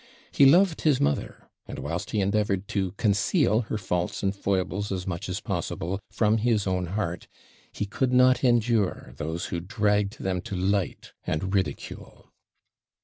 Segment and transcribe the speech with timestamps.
[0.31, 5.05] He loved his mother; and, whilst he endeavoured to conceal her faults and foibles as
[5.05, 7.27] much as possible from his own heart,
[7.71, 12.33] he could not endure those who dragged them to light and ridicule.